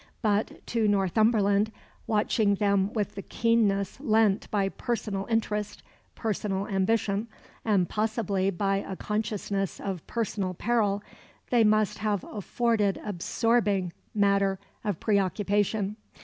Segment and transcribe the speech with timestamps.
[0.23, 1.71] But to Northumberland,
[2.07, 5.83] watching them with the keenness lent by personal interest,
[6.15, 7.27] personal ambition,
[7.63, 11.03] and possibly by a consciousness of personal peril,
[11.51, 15.97] they must have afforded absorbing matter of preoccupation.